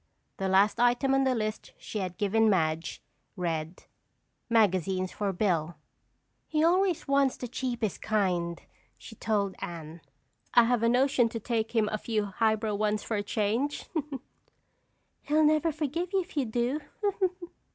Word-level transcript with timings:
The 0.37 0.49
last 0.49 0.79
item 0.79 1.13
on 1.13 1.25
the 1.25 1.35
list 1.35 1.73
she 1.77 1.99
had 1.99 2.17
given 2.17 2.49
Madge, 2.49 3.03
read: 3.35 3.83
"magazines 4.49 5.11
for 5.11 5.31
Bill." 5.31 5.75
"He 6.47 6.63
always 6.63 7.07
wants 7.07 7.37
the 7.37 7.47
cheapest 7.47 8.01
kind," 8.01 8.59
she 8.97 9.13
told 9.13 9.53
Anne. 9.59 10.01
"I 10.55 10.63
have 10.63 10.81
a 10.81 10.89
notion 10.89 11.29
to 11.29 11.39
take 11.39 11.75
him 11.75 11.87
a 11.91 11.99
few 11.99 12.25
high 12.25 12.55
brow 12.55 12.73
ones 12.73 13.03
for 13.03 13.15
a 13.15 13.21
change." 13.21 13.85
"He'll 15.21 15.43
never 15.45 15.71
forgive 15.71 16.13
you 16.13 16.21
if 16.21 16.35
you 16.35 16.45
do." 16.45 16.81